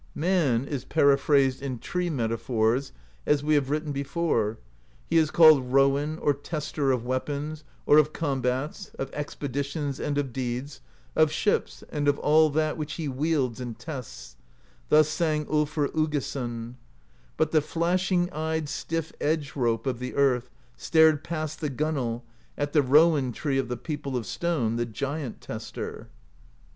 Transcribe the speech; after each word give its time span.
Man 0.15 0.65
is 0.67 0.83
periphrased 0.83 1.61
in 1.61 1.77
tree 1.77 2.09
metaphors, 2.09 2.91
as 3.27 3.43
we 3.43 3.53
have 3.53 3.69
written 3.69 3.91
before; 3.91 4.57
he 5.07 5.17
is 5.19 5.29
called 5.29 5.71
Rowan, 5.71 6.17
or 6.17 6.33
Tester, 6.33 6.91
of 6.91 7.05
Weapons, 7.05 7.63
or 7.85 7.99
of 7.99 8.11
Combats, 8.11 8.89
of 8.97 9.11
Expeditions 9.13 9.99
and 9.99 10.17
of 10.17 10.33
Deeds, 10.33 10.81
of 11.15 11.31
Ships, 11.31 11.83
and 11.91 12.07
of 12.07 12.17
all 12.17 12.49
that 12.49 12.77
which 12.79 12.93
he 12.93 13.07
wields 13.07 13.61
and 13.61 13.77
tests; 13.77 14.37
thus 14.89 15.07
sang 15.07 15.45
tJlfr 15.45 15.89
Uggason: 15.91 16.77
But 17.37 17.51
the 17.51 17.61
flashing 17.61 18.27
eyed 18.31 18.69
stiff 18.69 19.13
Edge 19.21 19.55
Rope 19.55 19.85
Of 19.85 19.99
the 19.99 20.15
Earth 20.15 20.49
stared 20.75 21.23
past 21.23 21.61
the 21.61 21.69
gunwale 21.69 22.23
At 22.57 22.73
the 22.73 22.81
Rowan 22.81 23.33
Tree 23.33 23.59
of 23.59 23.67
the 23.67 23.77
people 23.77 24.17
Of 24.17 24.25
Stone, 24.25 24.77
the 24.77 24.85
Giant 24.87 25.41
Tester. 25.41 26.09